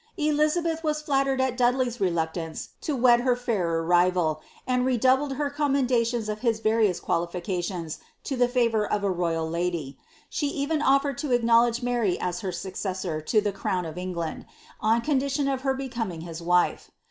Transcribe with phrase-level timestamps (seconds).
[0.17, 6.27] Elizabeth was flattered at Dudley's reluctance to wed her fairer rival, and redoubled her commendations
[6.27, 11.33] of his various qualifications to the favour of a royal lady; she even offered to
[11.33, 14.47] acknowledge Mary as her successor to the crown of England,
[14.79, 16.87] on condition of her becoming his wjfe.